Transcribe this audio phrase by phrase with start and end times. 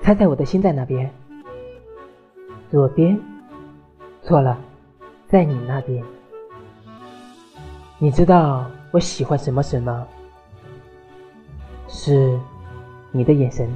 [0.00, 1.10] 猜猜我的心在哪边？
[2.70, 3.18] 左边。
[4.22, 4.56] 错了，
[5.26, 6.04] 在你那边。
[7.98, 10.06] 你知道我喜欢什么什么？
[11.88, 12.38] 是
[13.10, 13.68] 你的眼神。